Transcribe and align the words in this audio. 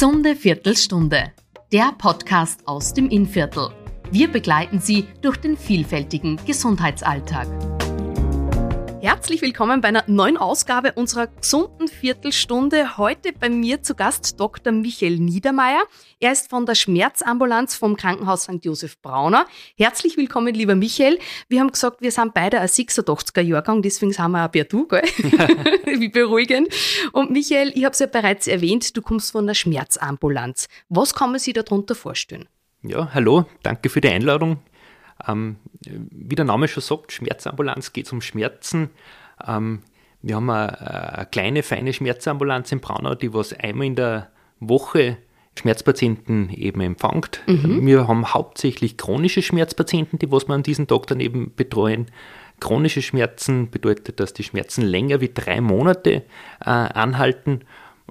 Gesunde 0.00 0.34
Viertelstunde, 0.34 1.30
der 1.74 1.92
Podcast 1.98 2.66
aus 2.66 2.94
dem 2.94 3.10
Innviertel. 3.10 3.68
Wir 4.10 4.28
begleiten 4.28 4.80
Sie 4.80 5.04
durch 5.20 5.36
den 5.36 5.58
vielfältigen 5.58 6.40
Gesundheitsalltag. 6.46 7.46
Herzlich 9.02 9.40
willkommen 9.40 9.80
bei 9.80 9.88
einer 9.88 10.04
neuen 10.08 10.36
Ausgabe 10.36 10.92
unserer 10.92 11.28
gesunden 11.28 11.88
Viertelstunde. 11.88 12.98
Heute 12.98 13.32
bei 13.32 13.48
mir 13.48 13.82
zu 13.82 13.94
Gast 13.94 14.38
Dr. 14.38 14.74
Michael 14.74 15.18
Niedermeyer. 15.18 15.80
Er 16.20 16.32
ist 16.32 16.50
von 16.50 16.66
der 16.66 16.74
Schmerzambulanz 16.74 17.76
vom 17.76 17.96
Krankenhaus 17.96 18.42
St. 18.42 18.62
Josef 18.62 19.00
Brauner. 19.00 19.46
Herzlich 19.78 20.18
willkommen, 20.18 20.54
lieber 20.54 20.74
Michael. 20.74 21.18
Wir 21.48 21.60
haben 21.60 21.72
gesagt, 21.72 22.02
wir 22.02 22.10
sind 22.10 22.34
beide 22.34 22.60
ein 22.60 22.68
86er 22.68 23.40
Jahrgang, 23.40 23.80
deswegen 23.80 24.12
sind 24.12 24.32
wir 24.32 24.44
auch 24.44 24.52
per 24.52 24.64
Du, 24.64 24.86
gell? 24.86 25.00
Wie 25.98 26.10
beruhigend. 26.10 26.68
Und 27.12 27.30
Michael, 27.30 27.72
ich 27.74 27.86
habe 27.86 27.94
es 27.94 28.00
ja 28.00 28.06
bereits 28.06 28.48
erwähnt, 28.48 28.94
du 28.98 29.00
kommst 29.00 29.32
von 29.32 29.46
der 29.46 29.54
Schmerzambulanz. 29.54 30.68
Was 30.90 31.14
kann 31.14 31.30
man 31.30 31.40
sich 31.40 31.54
darunter 31.54 31.94
vorstellen? 31.94 32.50
Ja, 32.82 33.08
hallo, 33.14 33.46
danke 33.62 33.88
für 33.88 34.02
die 34.02 34.08
Einladung. 34.08 34.58
Ähm, 35.26 35.56
wie 35.82 36.34
der 36.34 36.44
Name 36.44 36.68
schon 36.68 36.82
sagt, 36.82 37.12
Schmerzambulanz 37.12 37.92
geht 37.92 38.06
es 38.06 38.12
um 38.12 38.20
Schmerzen. 38.20 38.90
Ähm, 39.46 39.80
wir 40.22 40.36
haben 40.36 40.50
eine, 40.50 40.80
eine, 40.80 41.26
kleine, 41.26 41.62
feine 41.62 41.92
Schmerzambulanz 41.92 42.72
in 42.72 42.80
Braunau, 42.80 43.14
die 43.14 43.32
was 43.32 43.52
einmal 43.52 43.86
in 43.86 43.96
der 43.96 44.30
Woche 44.60 45.16
Schmerzpatienten 45.58 46.50
eben 46.50 46.80
empfängt. 46.80 47.42
Mhm. 47.46 47.86
Wir 47.86 48.08
haben 48.08 48.32
hauptsächlich 48.32 48.96
chronische 48.96 49.42
Schmerzpatienten, 49.42 50.18
die 50.18 50.30
was 50.30 50.48
wir 50.48 50.54
an 50.54 50.62
diesem 50.62 50.86
Tag 50.86 51.06
dann 51.06 51.20
eben 51.20 51.52
betreuen. 51.54 52.06
Chronische 52.60 53.02
Schmerzen 53.02 53.70
bedeutet, 53.70 54.20
dass 54.20 54.34
die 54.34 54.44
Schmerzen 54.44 54.82
länger 54.82 55.20
wie 55.20 55.30
drei 55.32 55.60
Monate 55.60 56.22
äh, 56.60 56.70
anhalten. 56.70 57.62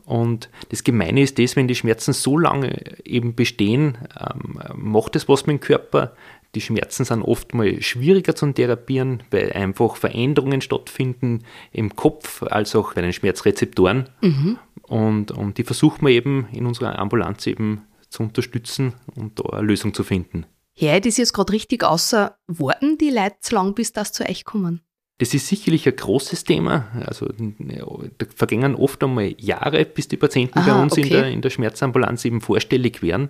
Und 0.06 0.50
das 0.70 0.84
Gemeine 0.84 1.22
ist 1.22 1.38
das, 1.40 1.56
wenn 1.56 1.68
die 1.68 1.76
Schmerzen 1.76 2.14
so 2.14 2.38
lange 2.38 2.82
eben 3.06 3.36
bestehen, 3.36 3.98
ähm, 4.20 4.60
macht 4.76 5.16
es 5.16 5.28
was 5.28 5.46
mit 5.46 5.58
dem 5.58 5.60
Körper. 5.60 6.14
Die 6.56 6.62
Schmerzen 6.62 7.06
sind 7.06 7.22
oft 7.22 7.54
mal 7.54 7.82
schwieriger 7.82 8.36
zu 8.36 8.52
therapieren, 8.52 9.22
weil 9.30 9.54
einfach 9.54 9.96
Veränderungen 9.96 10.62
stattfinden 10.62 11.44
im 11.72 11.96
Kopf 11.96 12.42
als 12.44 12.76
auch 12.76 12.94
bei 12.94 13.02
den 13.02 13.14
Schmerzrezeptoren. 13.14 14.10
Mhm. 14.22 14.58
Und, 14.84 15.32
und 15.32 15.58
die 15.60 15.64
versuchen 15.64 16.06
wir 16.06 16.14
eben 16.14 16.48
in 16.52 16.66
unserer 16.66 16.98
Ambulanz 16.98 17.46
eben 17.46 17.84
zu 18.10 18.24
unterstützen 18.24 18.94
und 19.16 19.40
da 19.40 19.58
eine 19.58 19.68
Lösung 19.68 19.94
zu 19.94 20.04
finden. 20.04 20.46
Ja, 20.76 20.98
das 21.00 21.08
ist 21.08 21.18
jetzt 21.18 21.34
gerade 21.34 21.54
richtig 21.54 21.84
außer 21.84 22.38
Worten, 22.48 22.98
die 22.98 23.12
Leute 23.12 23.36
zu 23.42 23.56
lang, 23.56 23.76
bis 23.76 23.94
das 23.94 24.12
zu 24.12 24.28
euch 24.28 24.46
kommen. 24.46 24.82
Das 25.20 25.34
ist 25.34 25.48
sicherlich 25.48 25.86
ein 25.86 25.96
großes 25.96 26.46
Thema. 26.46 26.88
Also 27.06 27.28
da 27.28 28.26
vergängen 28.34 28.76
oft 28.76 29.04
einmal 29.04 29.36
Jahre, 29.38 29.84
bis 29.84 30.08
die 30.08 30.16
Patienten 30.16 30.60
Aha, 30.60 30.74
bei 30.74 30.82
uns 30.82 30.94
okay. 30.94 31.02
in, 31.02 31.10
der, 31.10 31.28
in 31.28 31.42
der 31.42 31.50
Schmerzambulanz 31.50 32.24
eben 32.24 32.40
vorstellig 32.40 33.02
werden. 33.02 33.30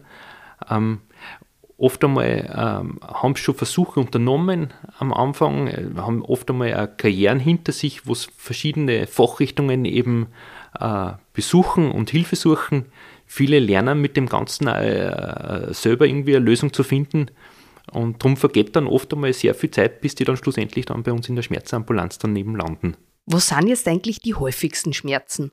Ähm, 0.69 0.99
oft 1.79 2.03
einmal 2.03 2.53
ähm, 2.55 2.99
haben 3.01 3.35
schon 3.35 3.55
Versuche 3.55 3.99
unternommen 3.99 4.73
am 4.97 5.13
Anfang, 5.13 5.67
äh, 5.67 5.85
haben 5.97 6.23
oft 6.23 6.49
einmal 6.49 6.73
auch 6.75 6.97
Karrieren 6.97 7.39
hinter 7.39 7.71
sich, 7.71 8.05
wo 8.05 8.13
sie 8.13 8.29
verschiedene 8.35 9.07
Fachrichtungen 9.07 9.85
eben 9.85 10.27
äh, 10.79 11.13
besuchen 11.33 11.91
und 11.91 12.09
Hilfe 12.09 12.35
suchen. 12.35 12.85
Viele 13.25 13.59
lernen 13.59 14.01
mit 14.01 14.17
dem 14.17 14.27
Ganzen 14.27 14.67
äh, 14.67 15.73
selber 15.73 16.05
irgendwie 16.05 16.35
eine 16.35 16.45
Lösung 16.45 16.73
zu 16.73 16.83
finden. 16.83 17.31
Und 17.91 18.21
darum 18.23 18.37
vergeht 18.37 18.75
dann 18.75 18.87
oft 18.87 19.13
einmal 19.13 19.33
sehr 19.33 19.55
viel 19.55 19.71
Zeit, 19.71 20.01
bis 20.01 20.15
die 20.15 20.23
dann 20.23 20.37
schlussendlich 20.37 20.85
dann 20.85 21.03
bei 21.03 21.11
uns 21.11 21.29
in 21.29 21.35
der 21.35 21.43
Schmerzambulanz 21.43 22.19
daneben 22.19 22.55
landen. 22.55 22.95
Was 23.25 23.49
sind 23.49 23.67
jetzt 23.67 23.87
eigentlich 23.87 24.19
die 24.19 24.35
häufigsten 24.35 24.93
Schmerzen? 24.93 25.51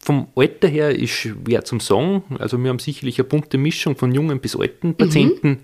Vom 0.00 0.28
Alter 0.36 0.68
her 0.68 0.90
ist 0.90 1.10
schwer 1.10 1.64
zum 1.64 1.80
sagen. 1.80 2.22
Also 2.38 2.58
wir 2.58 2.70
haben 2.70 2.78
sicherlich 2.78 3.18
eine 3.18 3.28
bunte 3.28 3.58
Mischung 3.58 3.96
von 3.96 4.12
jungen 4.12 4.40
bis 4.40 4.56
alten 4.56 4.94
Patienten. 4.94 5.48
Mhm. 5.48 5.58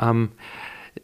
Ähm, 0.00 0.28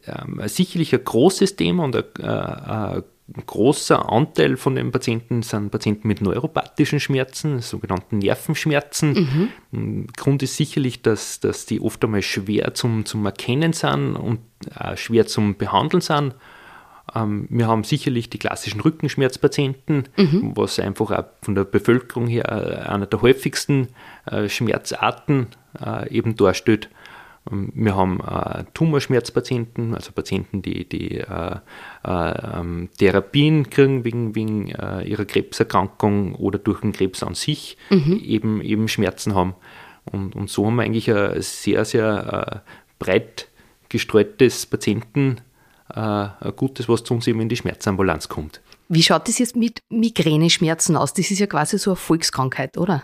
ähm, 0.05 0.41
sicherlich 0.45 0.93
ein 0.93 1.03
großes 1.03 1.55
Thema 1.55 1.83
und 1.83 1.95
ein, 1.95 2.03
äh, 2.19 2.25
ein, 2.25 3.03
großer 3.45 4.11
Anteil 4.11 4.57
von 4.57 4.73
den 4.73 4.91
Patienten 4.91 5.43
sind 5.43 5.69
Patienten 5.69 6.07
mit 6.07 6.19
neuropathischen 6.19 6.99
Schmerzen, 6.99 7.59
sogenannten 7.59 8.17
Nervenschmerzen. 8.17 9.51
Mhm. 9.71 10.07
Grund 10.17 10.41
ist 10.41 10.57
sicherlich, 10.57 11.03
dass, 11.03 11.39
dass 11.39 11.67
die 11.67 11.79
oft 11.79 12.03
einmal 12.03 12.23
schwer 12.23 12.73
zum, 12.73 13.05
zum 13.05 13.23
Erkennen 13.25 13.73
sind 13.73 14.15
und 14.15 14.39
äh, 14.79 14.97
schwer 14.97 15.27
zum 15.27 15.55
Behandeln 15.57 16.01
sind. 16.01 16.33
Ähm, 17.15 17.47
wir 17.49 17.67
haben 17.67 17.83
sicherlich 17.83 18.29
die 18.29 18.39
klassischen 18.39 18.81
Rückenschmerzpatienten, 18.81 20.09
mhm. 20.17 20.51
was 20.55 20.79
einfach 20.79 21.11
auch 21.11 21.25
von 21.41 21.55
der 21.55 21.63
Bevölkerung 21.63 22.27
her 22.27 22.45
äh, 22.49 22.87
einer 22.87 23.05
der 23.05 23.21
häufigsten 23.21 23.87
äh, 24.25 24.49
Schmerzarten 24.49 25.47
äh, 25.83 26.09
eben 26.09 26.35
darstellt. 26.35 26.89
Ähm, 27.51 27.71
wir 27.73 27.95
haben 27.95 28.19
Tumorschmerzpatienten, 28.73 29.95
also 29.95 30.11
Patienten, 30.11 30.61
die, 30.61 30.87
die 30.87 31.23
ähm, 32.05 32.89
Therapien 32.97 33.69
kriegen 33.69 34.03
wegen, 34.03 34.35
wegen 34.35 34.67
ihrer 34.67 35.25
Krebserkrankung 35.25 36.35
oder 36.35 36.59
durch 36.59 36.81
den 36.81 36.91
Krebs 36.91 37.23
an 37.23 37.35
sich 37.35 37.77
mhm. 37.89 38.21
eben, 38.23 38.61
eben 38.61 38.87
Schmerzen 38.87 39.35
haben. 39.35 39.55
Und, 40.11 40.35
und 40.35 40.49
so 40.49 40.65
haben 40.65 40.75
wir 40.75 40.83
eigentlich 40.83 41.11
ein 41.11 41.41
sehr, 41.41 41.85
sehr 41.85 42.63
breit 42.97 43.47
gestreutes 43.89 44.65
Patienten 44.65 45.37
äh, 45.37 45.48
gutes, 46.55 46.87
was 46.87 47.03
zu 47.03 47.13
uns 47.13 47.27
eben 47.27 47.41
in 47.41 47.49
die 47.49 47.55
Schmerzambulanz 47.55 48.29
kommt. 48.29 48.61
Wie 48.89 49.03
schaut 49.03 49.27
das 49.27 49.39
jetzt 49.39 49.55
mit 49.55 49.81
Migräneschmerzen 49.89 50.95
aus? 50.95 51.13
Das 51.13 51.29
ist 51.29 51.39
ja 51.39 51.47
quasi 51.47 51.77
so 51.77 51.91
eine 51.91 51.95
Volkskrankheit, 51.95 52.77
oder? 52.77 53.03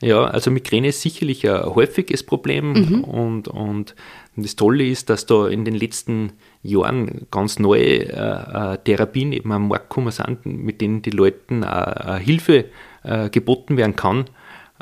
Ja, 0.00 0.24
also 0.24 0.50
Migräne 0.50 0.88
ist 0.88 1.00
sicherlich 1.00 1.48
ein 1.48 1.64
häufiges 1.74 2.22
Problem 2.22 2.72
mhm. 2.72 3.04
und, 3.04 3.48
und 3.48 3.94
das 4.36 4.54
Tolle 4.54 4.86
ist, 4.86 5.08
dass 5.08 5.24
da 5.24 5.48
in 5.48 5.64
den 5.64 5.74
letzten 5.74 6.32
Jahren 6.62 7.26
ganz 7.30 7.58
neue 7.58 8.04
äh, 8.04 8.74
äh 8.74 8.78
Therapien 8.84 9.32
eben 9.32 9.52
am 9.52 9.68
Markt 9.68 9.88
gekommen 9.88 10.10
sind, 10.10 10.44
mit 10.44 10.82
denen 10.82 11.00
die 11.00 11.10
Leuten 11.10 11.62
äh, 11.62 12.16
äh 12.16 12.18
Hilfe 12.18 12.66
äh, 13.04 13.30
geboten 13.30 13.78
werden 13.78 13.96
kann. 13.96 14.26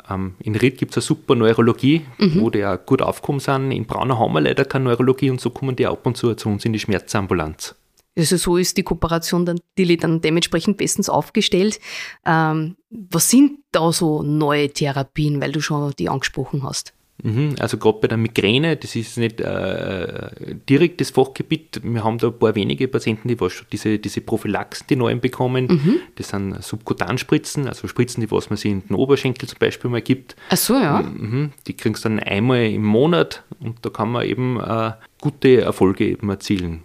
Ähm, 0.09 0.35
in 0.39 0.55
Ried 0.55 0.77
gibt 0.77 0.91
es 0.91 0.97
eine 0.97 1.01
super 1.03 1.35
Neurologie, 1.35 2.05
mhm. 2.17 2.41
wo 2.41 2.49
die 2.49 2.65
auch 2.65 2.77
gut 2.85 3.01
aufgekommen 3.01 3.39
sind. 3.39 3.71
In 3.71 3.85
Braunau 3.85 4.19
haben 4.19 4.33
wir 4.33 4.41
leider 4.41 4.65
keine 4.65 4.85
Neurologie 4.85 5.29
und 5.29 5.41
so 5.41 5.49
kommen 5.49 5.75
die 5.75 5.87
ab 5.87 6.05
und 6.05 6.17
zu 6.17 6.33
zu 6.35 6.49
uns 6.49 6.65
in 6.65 6.73
die 6.73 6.79
Schmerzambulanz. 6.79 7.75
Also 8.17 8.37
so 8.37 8.57
ist 8.57 8.77
die 8.77 8.83
Kooperation 8.83 9.45
dann, 9.45 9.59
die 9.77 9.97
dann 9.97 10.21
dementsprechend 10.21 10.77
bestens 10.77 11.09
aufgestellt. 11.09 11.79
Ähm, 12.25 12.77
was 12.89 13.29
sind 13.29 13.59
da 13.71 13.91
so 13.91 14.23
neue 14.23 14.69
Therapien, 14.69 15.41
weil 15.41 15.51
du 15.51 15.59
schon 15.59 15.93
die 15.99 16.07
angesprochen 16.07 16.63
hast? 16.63 16.93
Mhm, 17.23 17.55
also 17.59 17.77
gerade 17.77 17.99
bei 18.01 18.07
der 18.07 18.17
Migräne, 18.17 18.75
das 18.75 18.95
ist 18.95 19.17
nicht 19.17 19.39
äh, 19.39 20.29
direkt 20.69 20.99
das 20.99 21.11
Fachgebiet. 21.11 21.81
Wir 21.83 22.03
haben 22.03 22.17
da 22.17 22.27
ein 22.27 22.37
paar 22.37 22.55
wenige 22.55 22.87
Patienten, 22.87 23.29
die 23.29 23.39
was 23.39 23.53
schon 23.53 23.67
diese, 23.71 23.99
diese 23.99 24.21
Prophylaxen, 24.21 24.87
die 24.89 24.95
neuen 24.95 25.21
bekommen. 25.21 25.67
Mhm. 25.67 25.99
Das 26.15 26.29
sind 26.29 26.61
Subkutanspritzen, 26.61 27.67
also 27.67 27.87
Spritzen, 27.87 28.21
die 28.21 28.29
was 28.31 28.49
man 28.49 28.57
sich 28.57 28.71
in 28.71 28.85
den 28.85 28.95
Oberschenkel 28.95 29.47
zum 29.47 29.59
Beispiel 29.59 29.89
mal 29.89 30.01
gibt. 30.01 30.35
Ach 30.49 30.57
so, 30.57 30.73
ja. 30.73 31.01
Mhm, 31.01 31.51
die 31.67 31.73
kriegst 31.73 32.03
du 32.03 32.09
dann 32.09 32.19
einmal 32.19 32.65
im 32.65 32.83
Monat 32.83 33.43
und 33.59 33.85
da 33.85 33.89
kann 33.89 34.11
man 34.11 34.25
eben 34.25 34.59
äh, 34.59 34.91
gute 35.21 35.61
Erfolge 35.61 36.07
eben 36.07 36.29
erzielen. 36.29 36.83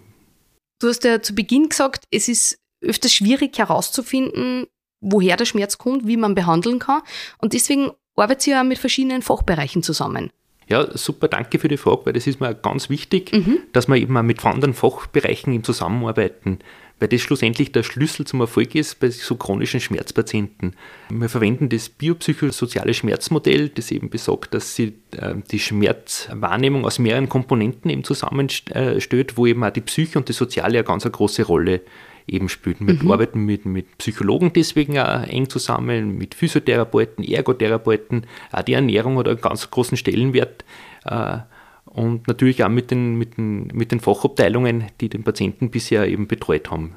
Du 0.79 0.87
hast 0.87 1.03
ja 1.03 1.21
zu 1.21 1.35
Beginn 1.35 1.69
gesagt, 1.69 2.05
es 2.09 2.27
ist 2.27 2.57
öfters 2.83 3.13
schwierig 3.13 3.57
herauszufinden, 3.57 4.65
woher 5.01 5.35
der 5.35 5.45
Schmerz 5.45 5.77
kommt, 5.77 6.07
wie 6.07 6.17
man 6.17 6.35
behandeln 6.35 6.79
kann. 6.79 7.01
Und 7.37 7.53
deswegen 7.53 7.91
arbeitet 8.15 8.47
ihr 8.47 8.55
ja 8.55 8.63
mit 8.63 8.77
verschiedenen 8.77 9.21
Fachbereichen 9.21 9.83
zusammen. 9.83 10.29
Ja, 10.67 10.87
super, 10.95 11.27
danke 11.27 11.59
für 11.59 11.67
die 11.67 11.77
Frage, 11.77 12.05
weil 12.05 12.13
das 12.13 12.27
ist 12.27 12.39
mir 12.39 12.55
ganz 12.55 12.89
wichtig, 12.89 13.33
mhm. 13.33 13.59
dass 13.73 13.89
wir 13.89 13.97
eben 13.97 14.15
auch 14.15 14.23
mit 14.23 14.45
anderen 14.45 14.73
Fachbereichen 14.73 15.53
im 15.53 15.63
Zusammenarbeiten, 15.65 16.59
weil 16.99 17.09
das 17.09 17.19
schlussendlich 17.19 17.73
der 17.73 17.83
Schlüssel 17.83 18.25
zum 18.25 18.39
Erfolg 18.39 18.73
ist 18.75 19.01
bei 19.01 19.09
so 19.09 19.35
chronischen 19.35 19.81
Schmerzpatienten. 19.81 20.77
Wir 21.09 21.27
verwenden 21.27 21.67
das 21.67 21.89
biopsychosoziale 21.89 22.93
Schmerzmodell, 22.93 23.67
das 23.67 23.91
eben 23.91 24.09
besagt, 24.09 24.53
dass 24.53 24.75
sie 24.75 24.93
äh, 25.17 25.35
die 25.51 25.59
Schmerzwahrnehmung 25.59 26.85
aus 26.85 26.99
mehreren 26.99 27.27
Komponenten 27.27 27.91
eben 27.91 28.05
zusammenstellt, 28.05 29.35
wo 29.35 29.47
eben 29.47 29.63
auch 29.65 29.71
die 29.71 29.81
Psyche 29.81 30.19
und 30.19 30.29
die 30.29 30.33
Soziale 30.33 30.77
eine 30.77 30.83
ganz 30.85 31.03
eine 31.03 31.11
große 31.11 31.43
Rolle 31.43 31.79
spielen 31.79 32.10
eben 32.31 32.49
spielt. 32.49 32.79
Wir 32.79 32.93
mhm. 32.93 33.11
arbeiten 33.11 33.45
mit, 33.45 33.65
mit 33.65 33.97
Psychologen 33.97 34.53
deswegen 34.53 34.97
auch 34.97 35.23
eng 35.23 35.49
zusammen, 35.49 36.17
mit 36.17 36.33
Physiotherapeuten, 36.33 37.23
Ergotherapeuten. 37.23 38.25
Auch 38.51 38.61
die 38.61 38.73
Ernährung 38.73 39.17
hat 39.17 39.27
einen 39.27 39.41
ganz 39.41 39.69
großen 39.69 39.97
Stellenwert. 39.97 40.63
Äh, 41.05 41.39
und 41.85 42.27
natürlich 42.27 42.63
auch 42.63 42.69
mit 42.69 42.89
den, 42.89 43.15
mit, 43.15 43.37
den, 43.37 43.67
mit 43.73 43.91
den 43.91 43.99
Fachabteilungen, 43.99 44.85
die 45.01 45.09
den 45.09 45.23
Patienten 45.23 45.71
bisher 45.71 46.07
eben 46.07 46.27
betreut 46.27 46.71
haben. 46.71 46.95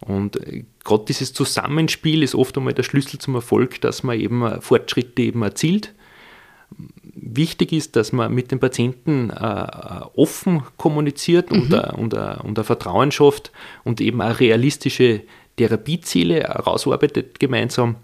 Und 0.00 0.36
äh, 0.46 0.64
gerade 0.84 1.04
dieses 1.06 1.32
Zusammenspiel 1.32 2.22
ist 2.22 2.34
oft 2.34 2.56
einmal 2.58 2.74
der 2.74 2.82
Schlüssel 2.82 3.20
zum 3.20 3.36
Erfolg, 3.36 3.80
dass 3.80 4.02
man 4.02 4.18
eben 4.18 4.60
Fortschritte 4.60 5.22
eben 5.22 5.42
erzielt 5.42 5.94
wichtig 7.14 7.72
ist, 7.72 7.96
dass 7.96 8.12
man 8.12 8.32
mit 8.32 8.50
den 8.50 8.60
Patienten 8.60 9.30
äh, 9.30 9.66
offen 10.14 10.62
kommuniziert 10.76 11.50
mhm. 11.50 11.62
und, 11.62 11.74
und, 11.74 12.14
und 12.14 12.58
ein 12.58 12.64
Vertrauen 12.64 13.10
schafft 13.12 13.52
und 13.84 14.00
eben 14.00 14.20
auch 14.20 14.40
realistische 14.40 15.22
Therapieziele 15.56 16.40
herausarbeitet 16.40 17.38
gemeinsam. 17.38 17.96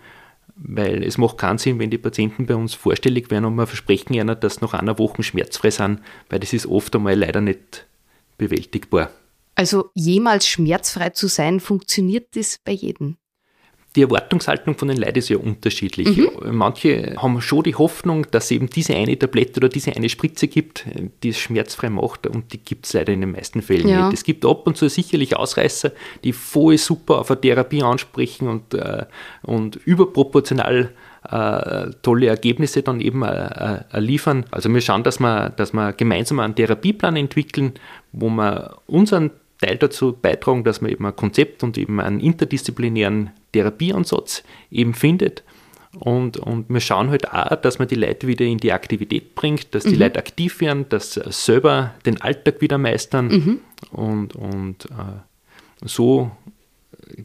weil 0.56 1.04
es 1.04 1.18
macht 1.18 1.38
keinen 1.38 1.58
Sinn, 1.58 1.78
wenn 1.78 1.90
die 1.90 1.98
Patienten 1.98 2.46
bei 2.46 2.56
uns 2.56 2.74
vorstellig 2.74 3.30
werden 3.30 3.44
und 3.44 3.54
wir 3.54 3.66
versprechen 3.66 4.14
ihnen, 4.14 4.38
dass 4.38 4.60
nach 4.60 4.74
einer 4.74 4.98
Woche 4.98 5.22
schmerzfrei 5.22 5.70
sind, 5.70 6.00
weil 6.28 6.40
das 6.40 6.52
ist 6.52 6.66
oft 6.66 6.94
einmal 6.96 7.14
leider 7.14 7.40
nicht 7.40 7.86
bewältigbar. 8.38 9.10
Also 9.54 9.90
jemals 9.94 10.46
schmerzfrei 10.46 11.10
zu 11.10 11.26
sein, 11.26 11.60
funktioniert 11.60 12.36
das 12.36 12.58
bei 12.64 12.72
jedem? 12.72 13.16
Die 13.98 14.02
Erwartungshaltung 14.02 14.78
von 14.78 14.86
den 14.86 14.98
Leuten 14.98 15.18
ist 15.18 15.28
ja 15.28 15.38
unterschiedlich. 15.38 16.16
Mhm. 16.16 16.56
Manche 16.56 17.16
haben 17.16 17.40
schon 17.40 17.64
die 17.64 17.74
Hoffnung, 17.74 18.28
dass 18.30 18.44
es 18.44 18.52
eben 18.52 18.70
diese 18.70 18.94
eine 18.94 19.18
Tablette 19.18 19.58
oder 19.58 19.68
diese 19.68 19.96
eine 19.96 20.08
Spritze 20.08 20.46
gibt, 20.46 20.84
die 21.24 21.30
es 21.30 21.38
schmerzfrei 21.40 21.90
macht 21.90 22.28
und 22.28 22.52
die 22.52 22.58
gibt 22.58 22.86
es 22.86 22.92
leider 22.92 23.12
in 23.12 23.22
den 23.22 23.32
meisten 23.32 23.60
Fällen 23.60 23.88
ja. 23.88 24.06
nicht. 24.06 24.18
Es 24.18 24.22
gibt 24.22 24.44
ab 24.44 24.68
und 24.68 24.76
zu 24.76 24.88
sicherlich 24.88 25.34
Ausreißer, 25.34 25.90
die 26.22 26.32
voll 26.32 26.78
super 26.78 27.18
auf 27.18 27.32
eine 27.32 27.40
Therapie 27.40 27.82
ansprechen 27.82 28.46
und, 28.46 28.72
äh, 28.74 29.06
und 29.42 29.74
überproportional 29.84 30.90
äh, 31.28 31.90
tolle 32.02 32.28
Ergebnisse 32.28 32.84
dann 32.84 33.00
eben 33.00 33.24
äh, 33.24 33.80
äh, 33.92 33.98
liefern. 33.98 34.46
Also 34.52 34.72
wir 34.72 34.80
schauen, 34.80 35.02
dass 35.02 35.18
wir, 35.18 35.50
dass 35.50 35.72
wir 35.72 35.92
gemeinsam 35.92 36.38
einen 36.38 36.54
Therapieplan 36.54 37.16
entwickeln, 37.16 37.72
wo 38.12 38.28
wir 38.28 38.76
unseren 38.86 39.32
Teil 39.58 39.76
dazu 39.76 40.12
beitragen, 40.12 40.64
dass 40.64 40.80
man 40.80 40.90
eben 40.90 41.04
ein 41.06 41.16
Konzept 41.16 41.62
und 41.62 41.76
eben 41.78 42.00
einen 42.00 42.20
interdisziplinären 42.20 43.30
Therapieansatz 43.52 44.42
eben 44.70 44.94
findet. 44.94 45.42
Und, 45.98 46.36
und 46.36 46.68
wir 46.68 46.80
schauen 46.80 47.10
halt 47.10 47.32
auch, 47.32 47.56
dass 47.56 47.78
man 47.78 47.88
die 47.88 47.94
Leute 47.94 48.26
wieder 48.26 48.44
in 48.44 48.58
die 48.58 48.72
Aktivität 48.72 49.34
bringt, 49.34 49.74
dass 49.74 49.84
die 49.84 49.94
mhm. 49.94 50.00
Leute 50.00 50.18
aktiv 50.18 50.60
werden, 50.60 50.88
dass 50.88 51.14
sie 51.14 51.22
selber 51.32 51.94
den 52.04 52.20
Alltag 52.20 52.60
wieder 52.60 52.78
meistern. 52.78 53.28
Mhm. 53.28 53.60
Und, 53.90 54.36
und 54.36 54.84
äh, 54.86 55.86
so 55.86 56.30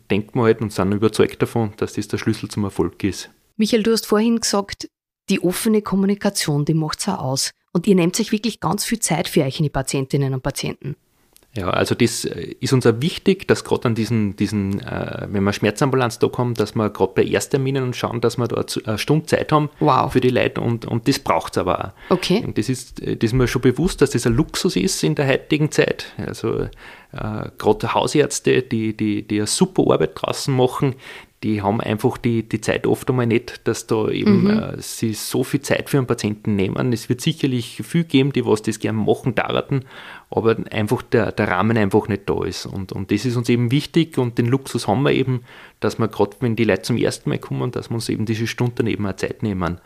denkt 0.10 0.36
man 0.36 0.46
halt 0.46 0.62
und 0.62 0.72
sind 0.72 0.92
überzeugt 0.94 1.42
davon, 1.42 1.74
dass 1.78 1.94
das 1.94 2.08
der 2.08 2.18
Schlüssel 2.18 2.50
zum 2.50 2.64
Erfolg 2.64 3.04
ist. 3.04 3.30
Michael, 3.58 3.84
du 3.84 3.92
hast 3.92 4.08
vorhin 4.08 4.40
gesagt, 4.40 4.88
die 5.30 5.42
offene 5.42 5.82
Kommunikation, 5.82 6.66
die 6.66 6.74
macht 6.74 7.00
es 7.00 7.08
auch 7.08 7.20
aus. 7.20 7.52
Und 7.74 7.88
ihr 7.88 7.96
nehmt 7.96 8.20
euch 8.20 8.32
wirklich 8.32 8.60
ganz 8.60 8.86
viel 8.86 9.00
Zeit 9.00 9.28
für 9.28 9.44
euch, 9.44 9.58
die 9.58 9.70
Patientinnen 9.70 10.34
und 10.34 10.44
Patienten. 10.44 10.96
Ja, 11.56 11.70
also 11.70 11.94
das 11.94 12.26
äh, 12.26 12.56
ist 12.60 12.74
uns 12.74 12.88
auch 12.88 12.96
wichtig, 13.00 13.48
dass 13.48 13.64
gerade 13.64 13.88
an 13.88 13.96
diesen, 13.96 14.36
diesen 14.36 14.80
äh, 14.80 15.28
wenn 15.30 15.44
wir 15.44 15.54
Schmerzambulanz 15.54 16.18
da 16.18 16.28
kommen, 16.28 16.56
dass 16.56 16.74
wir 16.74 16.90
gerade 16.90 17.12
bei 17.14 17.24
Erstterminen 17.24 17.94
schauen, 17.94 18.22
dass 18.22 18.38
wir 18.38 18.48
da 18.48 18.66
eine 18.86 18.98
Stunde 18.98 19.28
Zeit 19.28 19.52
haben 19.52 19.70
wow. 19.80 20.12
für 20.12 20.20
die 20.20 20.30
Leute 20.30 20.62
und, 20.62 20.86
und 20.86 21.08
das 21.08 21.20
braucht 21.20 21.54
es 21.54 21.60
aber 21.60 21.94
auch. 22.10 22.16
Okay. 22.16 22.42
Und 22.44 22.58
das 22.58 22.70
ist, 22.70 23.02
das 23.02 23.18
ist 23.22 23.34
mir 23.34 23.48
schon 23.48 23.62
bewusst, 23.62 24.02
dass 24.02 24.12
das 24.12 24.26
ein 24.26 24.34
Luxus 24.34 24.76
ist 24.76 25.04
in 25.04 25.14
der 25.14 25.28
heutigen 25.28 25.70
Zeit. 25.70 26.08
Also 26.18 26.62
äh, 26.62 26.70
gerade 27.60 27.94
Hausärzte, 27.94 28.64
die, 28.64 28.98
die, 28.98 29.22
die 29.28 29.38
eine 29.38 29.48
super 29.48 29.84
Arbeit 29.94 30.14
draußen 30.16 30.56
machen, 30.56 30.96
die 31.44 31.62
haben 31.62 31.82
einfach 31.82 32.18
die, 32.18 32.44
die 32.44 32.62
Zeit 32.62 32.88
oft 32.88 33.10
einmal 33.10 33.28
nicht, 33.28 33.68
dass 33.68 33.86
da 33.86 34.08
eben 34.08 34.44
mhm. 34.44 34.50
äh, 34.50 34.82
sie 34.82 35.14
so 35.14 35.44
viel 35.44 35.62
Zeit 35.62 35.90
für 35.90 35.98
einen 35.98 36.08
Patienten 36.08 36.56
nehmen. 36.56 36.94
Es 36.94 37.10
wird 37.10 37.20
sicherlich 37.20 37.82
viel 37.84 38.06
geben, 38.06 38.32
die 38.32 38.46
was 38.46 38.62
das 38.62 38.80
gerne 38.80 38.98
machen 38.98 39.36
darten, 39.36 39.82
aber 40.30 40.56
einfach 40.72 41.02
der, 41.02 41.34
der 41.34 41.50
Rahmen 41.50 41.78
einfach 41.78 42.08
nicht 42.08 42.30
da 42.30 42.44
ist. 42.44 42.66
Und, 42.66 42.94
und 42.94 43.12
das 43.12 43.26
ist 43.26 43.36
uns 43.36 43.50
eben 43.50 43.72
wichtig 43.72 44.18
und 44.18 44.38
den 44.38 44.48
Luxus 44.48 44.88
haben 44.88 45.04
wir 45.04 45.12
eben, 45.12 45.42
dass 45.82 46.00
wir 46.00 46.08
gerade, 46.08 46.38
wenn 46.40 46.56
die 46.56 46.64
Leute 46.64 46.84
zum 46.84 46.98
ersten 46.98 47.30
Mal 47.30 47.40
kommen, 47.40 47.72
dass 47.72 47.90
wir 47.90 47.96
uns 47.96 48.08
eben 48.08 48.26
diese 48.26 48.48
Stunden 48.48 48.88
eben 48.88 49.06
auch 49.06 49.16
Zeit 49.16 49.44
nehmen. 49.44 49.82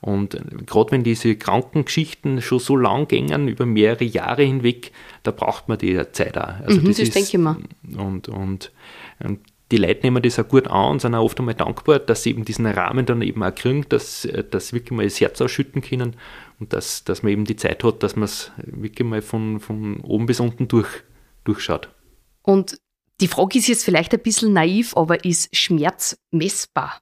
Und 0.00 0.40
gerade 0.66 0.92
wenn 0.92 1.04
diese 1.04 1.36
Krankengeschichten 1.36 2.40
schon 2.40 2.58
so 2.58 2.76
lang 2.76 3.06
gängen, 3.08 3.48
über 3.48 3.66
mehrere 3.66 4.04
Jahre 4.04 4.44
hinweg, 4.44 4.92
da 5.24 5.30
braucht 5.30 5.68
man 5.68 5.76
die 5.76 6.00
Zeit 6.12 6.38
auch. 6.38 6.60
Also 6.64 6.80
mhm, 6.80 6.86
das, 6.86 6.96
das 6.96 7.08
ist, 7.08 7.14
denke 7.14 7.30
ich 7.32 7.38
mal. 7.38 7.56
Und, 7.98 8.28
und, 8.28 8.72
und 9.18 9.40
die 9.70 9.76
Leute 9.76 10.00
nehmen 10.02 10.22
das 10.22 10.38
auch 10.38 10.48
gut 10.48 10.66
an 10.68 10.92
und 10.92 11.00
sind 11.00 11.14
auch 11.14 11.24
oft 11.24 11.38
einmal 11.38 11.54
dankbar, 11.54 11.98
dass 11.98 12.22
sie 12.22 12.30
eben 12.30 12.44
diesen 12.44 12.66
Rahmen 12.66 13.06
dann 13.06 13.22
eben 13.22 13.42
auch 13.42 13.54
kriegen, 13.54 13.86
dass, 13.88 14.26
dass 14.50 14.68
sie 14.68 14.76
wirklich 14.76 14.96
mal 14.96 15.04
das 15.04 15.20
Herz 15.20 15.40
ausschütten 15.40 15.82
können 15.82 16.16
und 16.58 16.72
dass, 16.72 17.04
dass 17.04 17.22
man 17.22 17.32
eben 17.32 17.44
die 17.44 17.56
Zeit 17.56 17.84
hat, 17.84 18.02
dass 18.02 18.16
man 18.16 18.24
es 18.24 18.50
wirklich 18.56 19.06
mal 19.06 19.22
von, 19.22 19.60
von 19.60 20.00
oben 20.00 20.26
bis 20.26 20.40
unten 20.40 20.68
durch, 20.68 20.88
durchschaut. 21.44 21.88
Und 22.42 22.78
die 23.20 23.28
Frage 23.28 23.58
ist 23.58 23.68
jetzt 23.68 23.84
vielleicht 23.84 24.12
ein 24.12 24.20
bisschen 24.20 24.52
naiv, 24.52 24.96
aber 24.96 25.24
ist 25.24 25.54
Schmerz 25.54 26.18
messbar? 26.30 27.00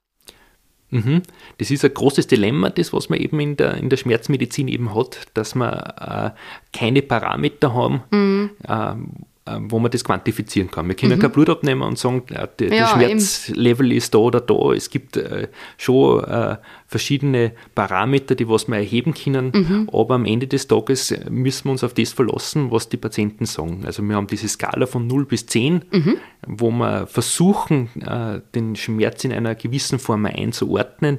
Mhm. 0.90 1.22
Das 1.58 1.70
ist 1.70 1.84
ein 1.84 1.92
großes 1.92 2.26
Dilemma, 2.26 2.70
das 2.70 2.92
was 2.92 3.08
man 3.08 3.18
eben 3.18 3.38
in 3.40 3.56
der, 3.56 3.74
in 3.74 3.90
der 3.90 3.98
Schmerzmedizin 3.98 4.68
eben 4.68 4.94
hat, 4.94 5.26
dass 5.34 5.54
wir 5.54 6.34
äh, 6.34 6.76
keine 6.76 7.02
Parameter 7.02 7.74
haben, 7.74 8.02
mhm. 8.10 8.50
äh, 8.66 8.92
äh, 8.92 8.94
wo 9.60 9.78
man 9.78 9.90
das 9.90 10.04
quantifizieren 10.04 10.70
kann. 10.70 10.88
Wir 10.88 10.94
können 10.94 11.16
mhm. 11.16 11.22
kein 11.22 11.32
Blut 11.32 11.50
abnehmen 11.50 11.82
und 11.82 11.98
sagen, 11.98 12.22
ja, 12.30 12.46
der, 12.46 12.72
ja, 12.72 12.88
Schmerzlevel 12.88 13.86
eben. 13.86 13.96
ist 13.96 14.14
da 14.14 14.18
oder 14.18 14.40
da. 14.40 14.72
Es 14.72 14.90
gibt 14.90 15.16
äh, 15.16 15.48
schon 15.76 16.24
äh, 16.24 16.56
verschiedene 16.86 17.52
Parameter, 17.74 18.34
die 18.34 18.48
was 18.48 18.68
wir 18.68 18.76
erheben 18.76 19.14
können, 19.14 19.52
mhm. 19.54 19.90
aber 19.92 20.14
am 20.14 20.24
Ende 20.24 20.46
des 20.46 20.66
Tages 20.66 21.14
müssen 21.30 21.66
wir 21.66 21.72
uns 21.72 21.84
auf 21.84 21.94
das 21.94 22.12
verlassen, 22.12 22.70
was 22.70 22.88
die 22.88 22.96
Patienten 22.96 23.46
sagen. 23.46 23.82
Also 23.84 24.02
wir 24.02 24.16
haben 24.16 24.26
diese 24.26 24.48
Skala 24.48 24.86
von 24.86 25.06
0 25.06 25.26
bis 25.26 25.46
10, 25.46 25.84
mhm. 25.90 26.16
wo 26.46 26.70
wir 26.70 27.06
versuchen, 27.06 27.88
äh, 28.00 28.40
den 28.54 28.76
Schmerz 28.76 29.24
in 29.24 29.32
einer 29.32 29.54
gewissen 29.54 29.98
Form 29.98 30.26
einzuordnen, 30.26 31.18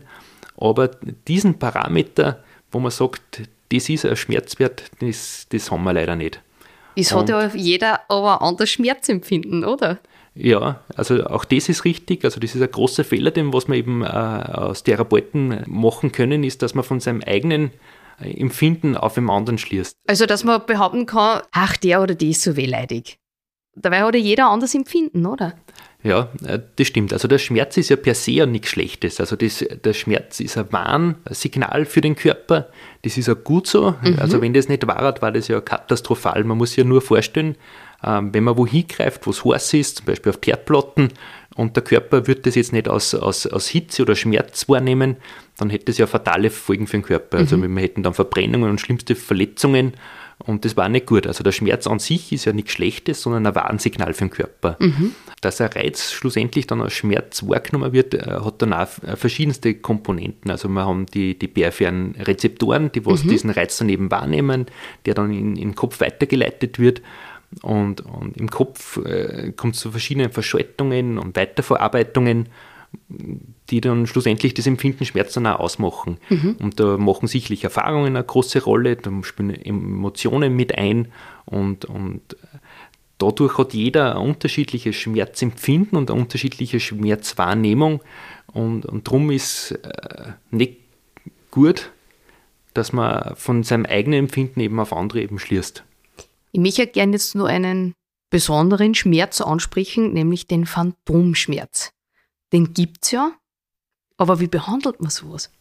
aber 0.57 0.89
diesen 1.27 1.57
Parameter, 1.57 2.43
wo 2.71 2.79
man 2.79 2.91
sagt, 2.91 3.43
das 3.71 3.89
ist 3.89 4.05
ein 4.05 4.15
Schmerzwert, 4.15 4.83
das, 4.99 5.47
das 5.49 5.71
haben 5.71 5.83
wir 5.83 5.93
leider 5.93 6.15
nicht. 6.15 6.41
Es 6.95 7.13
hat 7.13 7.29
ja 7.29 7.47
jeder 7.47 8.01
aber 8.09 8.41
ein 8.41 8.47
anderes 8.47 8.71
Schmerzempfinden, 8.71 9.63
oder? 9.63 9.99
Ja, 10.35 10.81
also 10.95 11.25
auch 11.25 11.43
das 11.45 11.69
ist 11.69 11.85
richtig. 11.85 12.23
Also 12.23 12.39
das 12.39 12.55
ist 12.55 12.61
ein 12.61 12.71
großer 12.71 13.03
Fehler, 13.03 13.31
den 13.31 13.51
was 13.51 13.67
wir 13.67 13.75
eben 13.75 14.03
äh, 14.03 14.07
aus 14.07 14.83
Therapeuten 14.83 15.63
machen 15.67 16.11
können, 16.11 16.43
ist, 16.43 16.61
dass 16.61 16.75
man 16.75 16.83
von 16.83 16.99
seinem 16.99 17.21
eigenen 17.21 17.71
äh, 18.21 18.31
Empfinden 18.39 18.95
auf 18.95 19.15
dem 19.15 19.29
anderen 19.29 19.57
schließt. 19.57 19.97
Also 20.07 20.25
dass 20.25 20.43
man 20.43 20.65
behaupten 20.65 21.05
kann, 21.05 21.41
ach, 21.51 21.77
der 21.77 22.01
oder 22.01 22.15
die 22.15 22.31
ist 22.31 22.41
so 22.41 22.55
wehleidig. 22.55 23.17
Dabei 23.75 24.01
hat 24.01 24.15
ja 24.15 24.21
jeder 24.21 24.47
ein 24.47 24.53
anderes 24.53 24.75
Empfinden, 24.75 25.25
oder? 25.25 25.53
Ja, 26.01 26.29
äh, 26.45 26.59
das 26.77 26.87
stimmt. 26.87 27.11
Also 27.11 27.27
der 27.27 27.39
Schmerz 27.39 27.75
ist 27.77 27.89
ja 27.89 27.97
per 27.97 28.15
se 28.15 28.31
ja 28.31 28.45
nichts 28.45 28.69
Schlechtes. 28.69 29.19
Also 29.19 29.35
das, 29.35 29.65
der 29.83 29.93
Schmerz 29.93 30.39
ist 30.39 30.57
ein 30.57 30.71
Warnsignal 30.71 31.85
für 31.85 32.01
den 32.01 32.15
Körper. 32.15 32.67
Das 33.01 33.17
ist 33.17 33.27
ja 33.27 33.33
gut 33.33 33.67
so. 33.67 33.95
Mhm. 34.01 34.17
Also 34.17 34.41
wenn 34.41 34.53
das 34.53 34.69
nicht 34.69 34.87
war, 34.87 35.21
war 35.21 35.31
das 35.31 35.47
ja 35.49 35.59
katastrophal. 35.59 36.43
Man 36.45 36.57
muss 36.57 36.69
sich 36.69 36.77
ja 36.79 36.83
nur 36.85 37.01
vorstellen, 37.01 37.55
ähm, 38.01 38.33
wenn 38.33 38.45
man 38.45 38.57
wohin 38.57 38.87
greift, 38.87 39.27
wo 39.27 39.31
es 39.31 39.43
heiß 39.43 39.73
ist, 39.73 39.97
zum 39.97 40.05
Beispiel 40.05 40.31
auf 40.31 40.39
Herdplatten, 40.43 41.09
und 41.55 41.75
der 41.75 41.83
Körper 41.83 42.25
wird 42.25 42.45
das 42.45 42.55
jetzt 42.55 42.71
nicht 42.71 42.87
aus, 42.87 43.13
aus, 43.13 43.45
aus 43.45 43.67
Hitze 43.67 44.03
oder 44.03 44.15
Schmerz 44.15 44.69
wahrnehmen, 44.69 45.17
dann 45.57 45.69
hätte 45.69 45.91
es 45.91 45.97
ja 45.97 46.07
fatale 46.07 46.51
Folgen 46.51 46.87
für 46.87 46.95
den 46.95 47.03
Körper. 47.03 47.39
Also 47.39 47.57
mhm. 47.57 47.75
wir 47.75 47.83
hätten 47.83 48.01
dann 48.01 48.13
Verbrennungen 48.13 48.69
und 48.69 48.79
schlimmste 48.79 49.13
Verletzungen 49.13 49.93
und 50.45 50.63
das 50.63 50.77
war 50.77 50.87
nicht 50.87 51.05
gut. 51.05 51.27
Also 51.27 51.43
der 51.43 51.51
Schmerz 51.51 51.85
an 51.85 51.99
sich 51.99 52.31
ist 52.31 52.45
ja 52.45 52.53
nichts 52.53 52.71
Schlechtes, 52.71 53.21
sondern 53.21 53.45
ein 53.45 53.55
Warnsignal 53.55 54.13
für 54.13 54.25
den 54.25 54.29
Körper. 54.29 54.77
Mhm. 54.79 55.13
Dass 55.41 55.59
ein 55.59 55.69
Reiz 55.69 56.11
schlussendlich 56.11 56.65
dann 56.65 56.81
als 56.81 56.93
Schmerz 56.93 57.45
wahrgenommen 57.45 57.91
wird, 57.91 58.13
äh, 58.13 58.39
hat 58.43 58.61
dann 58.61 58.73
auch 58.73 58.87
äh, 59.03 59.15
verschiedenste 59.17 59.75
Komponenten. 59.75 60.49
Also 60.49 60.69
wir 60.69 60.85
haben 60.85 61.05
die, 61.07 61.37
die 61.37 61.47
peripheren 61.47 62.15
Rezeptoren, 62.15 62.91
die 62.91 63.05
was 63.05 63.25
mhm. 63.25 63.29
diesen 63.29 63.49
Reiz 63.49 63.77
dann 63.77 63.89
eben 63.89 64.09
wahrnehmen, 64.11 64.67
der 65.05 65.13
dann 65.13 65.31
in, 65.31 65.55
in 65.55 65.69
den 65.69 65.75
Kopf 65.75 65.99
weitergeleitet 65.99 66.79
wird. 66.79 67.01
Und, 67.61 68.01
und 68.01 68.37
im 68.37 68.49
Kopf 68.49 68.97
äh, 68.97 69.51
kommt 69.55 69.75
es 69.75 69.81
zu 69.81 69.91
verschiedenen 69.91 70.31
Verschaltungen 70.31 71.17
und 71.17 71.35
Weiterverarbeitungen 71.35 72.47
die 73.09 73.81
dann 73.81 74.07
schlussendlich 74.07 74.53
das 74.53 74.67
Empfinden 74.67 75.05
Schmerz 75.05 75.33
dann 75.33 75.47
auch 75.47 75.59
ausmachen. 75.59 76.17
Mhm. 76.29 76.57
Und 76.59 76.79
da 76.79 76.97
machen 76.97 77.27
sicherlich 77.27 77.63
Erfahrungen 77.63 78.15
eine 78.15 78.23
große 78.23 78.63
Rolle, 78.63 78.95
da 78.95 79.11
spielen 79.23 79.53
Emotionen 79.53 80.55
mit 80.55 80.77
ein 80.77 81.09
und, 81.45 81.85
und 81.85 82.21
dadurch 83.17 83.57
hat 83.57 83.73
jeder 83.73 84.15
ein 84.15 84.27
unterschiedliches 84.27 84.95
Schmerzempfinden 84.95 85.97
und 85.97 86.09
eine 86.09 86.19
unterschiedliche 86.19 86.79
Schmerzwahrnehmung 86.79 88.01
und, 88.47 88.85
und 88.85 89.07
darum 89.07 89.29
ist 89.31 89.71
äh, 89.71 90.31
nicht 90.51 90.77
gut, 91.51 91.91
dass 92.73 92.93
man 92.93 93.35
von 93.35 93.63
seinem 93.63 93.85
eigenen 93.85 94.19
Empfinden 94.19 94.59
eben 94.59 94.79
auf 94.79 94.93
andere 94.93 95.21
eben 95.21 95.39
schließt. 95.39 95.83
Ich 96.51 96.59
möchte 96.59 96.87
gerne 96.87 97.13
jetzt 97.13 97.35
nur 97.35 97.47
einen 97.47 97.93
besonderen 98.29 98.95
Schmerz 98.95 99.41
ansprechen, 99.41 100.13
nämlich 100.13 100.47
den 100.47 100.65
Phantomschmerz. 100.65 101.91
Den 102.53 102.73
gibt 102.73 103.05
es 103.05 103.11
ja, 103.11 103.31
aber 104.17 104.39
wie 104.39 104.47
behandelt 104.47 105.01
man 105.01 105.09
sowas? 105.09 105.51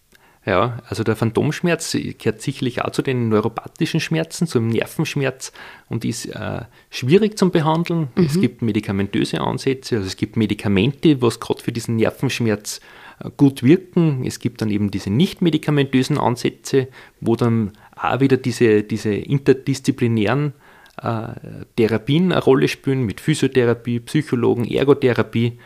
Ja, 0.48 0.78
also 0.88 1.04
der 1.04 1.14
Phantomschmerz 1.14 1.92
gehört 1.92 2.40
sicherlich 2.40 2.82
auch 2.82 2.90
zu 2.90 3.02
den 3.02 3.28
neuropathischen 3.28 4.00
Schmerzen, 4.00 4.46
zum 4.46 4.68
Nervenschmerz 4.68 5.52
und 5.88 6.04
ist 6.04 6.26
äh, 6.26 6.62
schwierig 6.90 7.36
zum 7.36 7.50
Behandeln. 7.50 8.08
Mhm. 8.14 8.24
Es 8.24 8.40
gibt 8.40 8.62
medikamentöse 8.62 9.40
Ansätze, 9.40 9.96
also 9.96 10.06
es 10.06 10.16
gibt 10.16 10.36
Medikamente, 10.36 11.20
was 11.20 11.38
gerade 11.40 11.62
für 11.62 11.72
diesen 11.72 11.96
Nervenschmerz 11.96 12.80
äh, 13.22 13.30
gut 13.36 13.62
wirken. 13.62 14.24
Es 14.24 14.38
gibt 14.38 14.62
dann 14.62 14.70
eben 14.70 14.90
diese 14.90 15.10
nicht 15.10 15.42
medikamentösen 15.42 16.16
Ansätze, 16.16 16.88
wo 17.20 17.36
dann 17.36 17.72
auch 17.94 18.20
wieder 18.20 18.38
diese, 18.38 18.82
diese 18.84 19.12
interdisziplinären 19.12 20.54
äh, 21.02 21.28
Therapien 21.76 22.32
eine 22.32 22.42
Rolle 22.42 22.68
spielen, 22.68 23.04
mit 23.04 23.20
Physiotherapie, 23.20 24.00
Psychologen, 24.00 24.64
Ergotherapie 24.64 25.58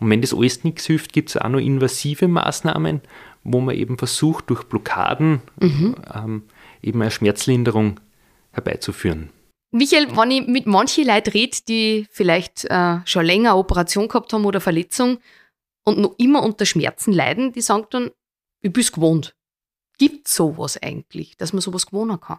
Und 0.00 0.10
wenn 0.10 0.20
das 0.20 0.34
alles 0.34 0.64
nichts 0.64 0.86
hilft, 0.86 1.12
gibt 1.12 1.30
es 1.30 1.36
auch 1.36 1.48
noch 1.48 1.58
invasive 1.58 2.28
Maßnahmen, 2.28 3.00
wo 3.44 3.60
man 3.60 3.74
eben 3.74 3.98
versucht, 3.98 4.50
durch 4.50 4.64
Blockaden 4.64 5.40
mhm. 5.60 5.96
ähm, 6.14 6.42
eben 6.82 7.02
eine 7.02 7.10
Schmerzlinderung 7.10 8.00
herbeizuführen. 8.52 9.30
Michael, 9.70 10.16
wenn 10.16 10.30
ich 10.30 10.46
mit 10.46 10.66
manchen 10.66 11.06
Leuten 11.06 11.30
rede, 11.30 11.58
die 11.68 12.06
vielleicht 12.10 12.64
äh, 12.66 12.98
schon 13.04 13.26
länger 13.26 13.50
eine 13.50 13.58
Operation 13.58 14.08
gehabt 14.08 14.32
haben 14.32 14.46
oder 14.46 14.60
Verletzung 14.60 15.18
und 15.84 15.98
noch 15.98 16.14
immer 16.18 16.42
unter 16.42 16.64
Schmerzen 16.64 17.12
leiden, 17.12 17.52
die 17.52 17.60
sagen 17.60 17.86
dann, 17.90 18.10
ich 18.62 18.72
bin 18.72 18.80
es 18.80 18.92
gewohnt. 18.92 19.34
Gibt 19.98 20.28
es 20.28 20.34
sowas 20.34 20.80
eigentlich, 20.80 21.36
dass 21.36 21.52
man 21.52 21.60
sowas 21.60 21.86
gewohnen 21.86 22.18
kann? 22.20 22.38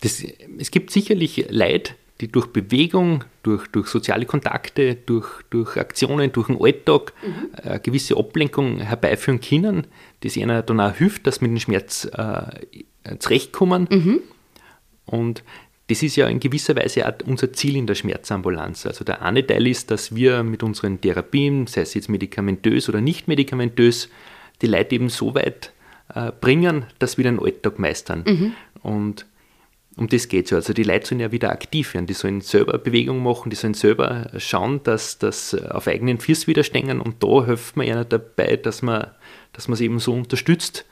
Das, 0.00 0.22
es 0.58 0.70
gibt 0.70 0.90
sicherlich 0.90 1.46
Leute, 1.50 1.94
die 2.20 2.28
durch 2.30 2.48
Bewegung, 2.48 3.24
durch, 3.42 3.66
durch 3.68 3.88
soziale 3.88 4.26
Kontakte, 4.26 4.94
durch, 4.94 5.26
durch 5.48 5.76
Aktionen, 5.76 6.32
durch 6.32 6.48
den 6.48 6.60
Alltag 6.60 7.12
mhm. 7.22 7.50
eine 7.62 7.76
äh, 7.76 7.78
gewisse 7.80 8.16
Ablenkung 8.16 8.78
herbeiführen 8.78 9.40
können, 9.40 9.86
das 10.20 10.36
ihnen 10.36 10.62
dann 10.64 10.80
auch 10.80 10.94
hilft, 10.94 11.26
dass 11.26 11.36
sie 11.36 11.46
mit 11.46 11.52
dem 11.52 11.60
Schmerz 11.60 12.04
äh, 12.12 13.16
zurechtkommen. 13.18 13.88
Mhm. 13.90 14.20
Und 15.06 15.42
das 15.88 16.02
ist 16.02 16.14
ja 16.16 16.28
in 16.28 16.38
gewisser 16.38 16.76
Weise 16.76 17.08
auch 17.08 17.14
unser 17.26 17.52
Ziel 17.52 17.76
in 17.76 17.86
der 17.86 17.96
Schmerzambulanz. 17.96 18.86
Also 18.86 19.04
der 19.04 19.22
eine 19.22 19.44
Teil 19.44 19.66
ist, 19.66 19.90
dass 19.90 20.14
wir 20.14 20.44
mit 20.44 20.62
unseren 20.62 21.00
Therapien, 21.00 21.66
sei 21.66 21.80
es 21.80 21.94
jetzt 21.94 22.08
medikamentös 22.08 22.88
oder 22.88 23.00
nicht 23.00 23.26
medikamentös, 23.26 24.08
die 24.62 24.66
Leute 24.66 24.94
eben 24.94 25.08
so 25.08 25.34
weit 25.34 25.72
äh, 26.14 26.30
bringen, 26.40 26.84
dass 26.98 27.16
wir 27.16 27.24
den 27.24 27.40
Alltag 27.40 27.78
meistern. 27.78 28.24
Mhm. 28.26 28.52
Und 28.82 29.26
um 30.00 30.08
das 30.08 30.28
geht 30.28 30.46
es 30.46 30.50
ja. 30.50 30.56
Also 30.56 30.72
die 30.72 30.82
Leute 30.82 31.06
sollen 31.06 31.20
ja 31.20 31.30
wieder 31.30 31.50
aktiv 31.50 31.92
werden, 31.92 32.06
die 32.06 32.14
sollen 32.14 32.40
selber 32.40 32.78
Bewegung 32.78 33.22
machen, 33.22 33.50
die 33.50 33.56
sollen 33.56 33.74
selber 33.74 34.30
schauen, 34.38 34.82
dass 34.82 35.18
das 35.18 35.54
auf 35.54 35.86
eigenen 35.86 36.18
Füßen 36.18 36.46
wieder 36.46 36.64
stehen 36.64 37.00
und 37.00 37.22
da 37.22 37.44
hilft 37.44 37.76
man 37.76 37.86
ihnen 37.86 38.06
dabei, 38.08 38.56
dass 38.56 38.80
man, 38.80 39.08
dass 39.52 39.68
man 39.68 39.74
es 39.74 39.82
eben 39.82 39.98
so 39.98 40.14
unterstützt, 40.14 40.86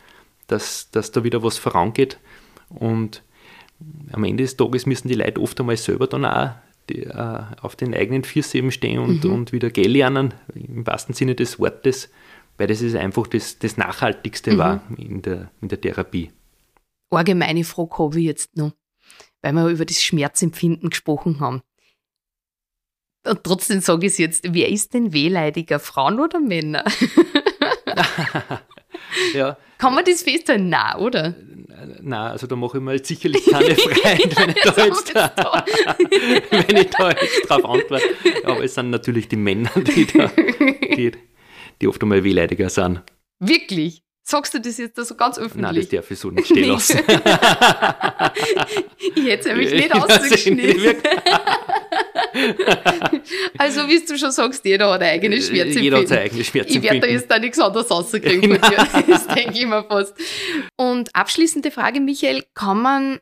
dass, 0.47 0.91
dass 0.91 1.11
da 1.11 1.25
wieder 1.25 1.43
was 1.43 1.57
vorangeht 1.57 2.19
und 2.69 3.23
am 4.13 4.25
Ende 4.25 4.45
des 4.45 4.57
Tages 4.57 4.85
müssen 4.85 5.09
die 5.09 5.15
Leute 5.15 5.41
oft 5.41 5.59
einmal 5.59 5.77
selber 5.79 6.07
dann 6.07 6.27
auch 6.27 6.51
die, 6.91 7.05
äh, 7.05 7.43
auf 7.63 7.77
den 7.77 7.95
eigenen 7.95 8.25
Füßen 8.25 8.59
eben 8.59 8.71
stehen 8.71 8.99
und, 8.99 9.25
mhm. 9.25 9.33
und 9.33 9.53
wieder 9.53 9.71
gehen 9.71 9.91
lernen, 9.91 10.35
im 10.55 10.87
wahrsten 10.87 11.15
Sinne 11.15 11.35
des 11.35 11.59
Wortes, 11.59 12.11
weil 12.59 12.67
das 12.67 12.83
ist 12.83 12.95
einfach 12.95 13.27
das, 13.27 13.59
das 13.59 13.79
Nachhaltigste 13.79 14.53
mhm. 14.53 14.59
war 14.59 14.83
in 14.99 15.23
der, 15.23 15.51
in 15.63 15.69
der 15.69 15.81
Therapie. 15.81 16.31
Allgemeine 17.11 17.65
Frage 17.65 17.99
habe 17.99 18.19
ich 18.19 18.27
jetzt 18.27 18.55
noch 18.57 18.73
weil 19.43 19.53
wir 19.55 19.69
über 19.69 19.85
das 19.85 20.03
Schmerzempfinden 20.03 20.91
gesprochen 20.91 21.41
haben. 21.41 21.63
Und 23.27 23.45
trotzdem 23.45 23.81
sage 23.81 24.07
ich 24.07 24.13
es 24.13 24.19
jetzt, 24.19 24.45
wer 24.53 24.69
ist 24.69 24.95
denn 24.95 25.13
wehleidiger, 25.13 25.79
Frauen 25.79 26.21
oder 26.21 26.41
Männer? 26.41 26.85
ja. 29.35 29.57
Kann 29.79 29.95
man 29.95 30.05
das 30.05 30.23
feststellen? 30.23 30.69
Nein, 30.69 30.97
oder? 30.97 31.35
Nein, 32.01 32.33
also 32.33 32.47
da 32.47 32.57
mache 32.57 32.79
ich 32.79 32.85
mir 32.85 32.95
jetzt 32.95 33.09
sicherlich 33.09 33.45
keine 33.47 33.75
Freiheit, 33.77 34.37
wenn, 34.37 34.51
ich 34.51 34.63
da 34.63 34.85
jetzt, 34.85 35.15
wenn 36.69 36.77
ich 36.77 36.91
da 36.91 37.11
jetzt 37.11 37.49
drauf 37.49 37.65
antworte. 37.65 38.05
Aber 38.45 38.65
es 38.65 38.75
sind 38.75 38.91
natürlich 38.91 39.29
die 39.29 39.37
Männer, 39.37 39.71
die, 39.77 40.07
da, 40.07 40.31
die, 40.97 41.13
die 41.81 41.89
oft 41.89 42.03
einmal 42.03 42.25
wehleidiger 42.25 42.69
sind. 42.69 43.03
Wirklich? 43.39 44.03
Sagst 44.31 44.53
du 44.53 44.61
das 44.61 44.77
jetzt 44.77 44.97
so 44.97 45.15
ganz 45.15 45.39
öffentlich? 45.39 45.63
Nein, 45.63 45.75
das 45.77 45.89
darf 45.89 46.11
ich 46.11 46.19
so 46.19 46.31
nicht 46.31 46.49
stehen 46.49 46.69
lassen. 46.69 46.99
ich 48.99 49.25
hätte 49.25 49.41
es 49.41 49.47
nämlich 49.47 49.73
nicht 49.73 49.91
ausgeschnitten. 49.95 50.97
also, 53.59 53.89
wie 53.89 54.05
du 54.05 54.19
schon 54.19 54.31
sagst, 54.31 54.67
jeder 54.67 54.93
hat 54.93 55.01
eine 55.01 55.13
eigene 55.13 55.37
äh, 55.37 55.41
Schmerzempfindung. 55.41 55.83
Jeder 55.83 55.99
hat 56.01 56.09
seine 56.09 56.21
eigene 56.21 56.45
Schmerzempfindung. 56.45 56.85
Ich 56.85 56.91
werde 56.93 57.07
da 57.07 57.07
jetzt 57.07 57.31
da 57.31 57.39
nichts 57.39 57.59
anderes 57.59 57.91
rauskriegen 57.91 58.59
von 58.59 58.71
dir. 58.71 58.87
Das 59.07 59.27
denke 59.29 59.59
ich 59.59 59.65
mir 59.65 59.83
fast. 59.85 60.15
Und 60.77 61.17
abschließende 61.17 61.71
Frage, 61.71 62.01
Michael, 62.01 62.45
kann 62.53 62.83
man 62.83 63.21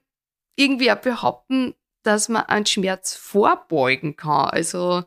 irgendwie 0.56 0.90
auch 0.90 0.96
behaupten, 0.96 1.76
dass 2.02 2.28
man 2.28 2.42
einen 2.46 2.66
Schmerz 2.66 3.14
vorbeugen 3.14 4.16
kann? 4.16 4.46
Also, 4.46 5.04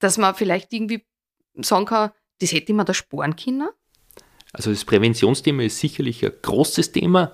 dass 0.00 0.18
man 0.18 0.34
vielleicht 0.34 0.72
irgendwie 0.72 1.06
sagen 1.62 1.84
kann, 1.86 2.10
das 2.40 2.50
hätte 2.50 2.74
man 2.74 2.86
da 2.86 2.92
sparen 2.92 3.36
können? 3.36 3.68
Also 4.56 4.70
das 4.70 4.84
Präventionsthema 4.86 5.62
ist 5.62 5.78
sicherlich 5.78 6.24
ein 6.24 6.32
großes 6.40 6.92
Thema. 6.92 7.32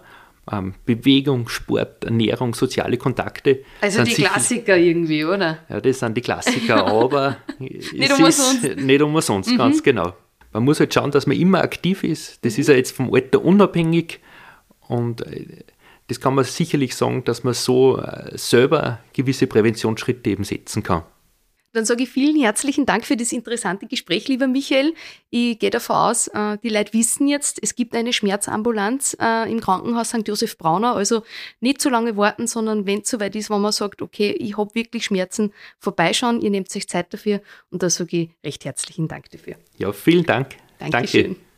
Ähm, 0.50 0.74
Bewegung, 0.84 1.48
Sport, 1.48 2.02
Ernährung, 2.02 2.52
soziale 2.52 2.96
Kontakte. 2.96 3.60
Also 3.80 4.02
die 4.02 4.14
Klassiker 4.14 4.76
irgendwie, 4.76 5.24
oder? 5.24 5.58
Ja, 5.68 5.80
das 5.80 6.00
sind 6.00 6.16
die 6.16 6.20
Klassiker, 6.20 6.84
aber 6.86 7.36
nicht 7.60 7.92
umsonst. 8.12 8.76
Nicht 8.76 9.02
umsonst, 9.02 9.50
mhm. 9.52 9.56
ganz 9.56 9.82
genau. 9.84 10.14
Man 10.52 10.64
muss 10.64 10.80
halt 10.80 10.92
schauen, 10.92 11.12
dass 11.12 11.28
man 11.28 11.36
immer 11.36 11.62
aktiv 11.62 12.02
ist. 12.02 12.44
Das 12.44 12.58
ist 12.58 12.68
ja 12.68 12.74
jetzt 12.74 12.90
vom 12.90 13.14
Alter 13.14 13.44
unabhängig 13.44 14.18
und 14.88 15.24
äh, 15.28 15.64
das 16.08 16.20
kann 16.20 16.34
man 16.34 16.44
sicherlich 16.44 16.96
sagen, 16.96 17.22
dass 17.22 17.44
man 17.44 17.54
so 17.54 17.98
äh, 17.98 18.36
selber 18.36 18.98
gewisse 19.12 19.46
Präventionsschritte 19.46 20.28
eben 20.28 20.42
setzen 20.42 20.82
kann. 20.82 21.04
Dann 21.72 21.86
sage 21.86 22.02
ich 22.02 22.10
vielen 22.10 22.38
herzlichen 22.40 22.84
Dank 22.84 23.06
für 23.06 23.16
das 23.16 23.32
interessante 23.32 23.86
Gespräch, 23.86 24.28
lieber 24.28 24.46
Michael. 24.46 24.94
Ich 25.30 25.58
gehe 25.58 25.70
davon 25.70 25.96
aus, 25.96 26.28
äh, 26.28 26.58
die 26.62 26.68
Leute 26.68 26.92
wissen 26.92 27.28
jetzt, 27.28 27.58
es 27.62 27.74
gibt 27.74 27.96
eine 27.96 28.12
Schmerzambulanz 28.12 29.16
äh, 29.18 29.50
im 29.50 29.60
Krankenhaus 29.60 30.10
St. 30.10 30.28
Josef 30.28 30.58
Brauner. 30.58 30.94
Also 30.94 31.22
nicht 31.60 31.80
zu 31.80 31.88
lange 31.88 32.16
warten, 32.16 32.46
sondern 32.46 32.84
wenn 32.86 33.00
es 33.00 33.08
soweit 33.08 33.34
ist, 33.36 33.48
wenn 33.48 33.62
man 33.62 33.72
sagt, 33.72 34.02
okay, 34.02 34.32
ich 34.32 34.58
habe 34.58 34.74
wirklich 34.74 35.04
Schmerzen, 35.04 35.52
vorbeischauen, 35.78 36.42
ihr 36.42 36.50
nehmt 36.50 36.74
euch 36.76 36.88
Zeit 36.88 37.12
dafür. 37.14 37.40
Und 37.70 37.82
da 37.82 37.88
sage 37.88 38.16
ich 38.16 38.30
recht 38.44 38.64
herzlichen 38.66 39.08
Dank 39.08 39.30
dafür. 39.30 39.54
Ja, 39.78 39.92
vielen 39.92 40.24
Dank. 40.24 40.56
Dankeschön. 40.78 41.22
Danke. 41.22 41.51